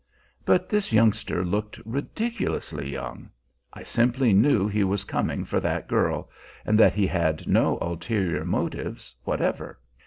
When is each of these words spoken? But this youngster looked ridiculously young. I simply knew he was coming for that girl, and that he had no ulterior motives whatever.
But 0.45 0.67
this 0.67 0.91
youngster 0.91 1.45
looked 1.45 1.79
ridiculously 1.85 2.89
young. 2.89 3.29
I 3.71 3.83
simply 3.83 4.33
knew 4.33 4.67
he 4.67 4.83
was 4.83 5.03
coming 5.03 5.45
for 5.45 5.59
that 5.59 5.87
girl, 5.87 6.27
and 6.65 6.75
that 6.79 6.95
he 6.95 7.05
had 7.05 7.47
no 7.47 7.77
ulterior 7.81 8.43
motives 8.43 9.13
whatever. 9.25 9.79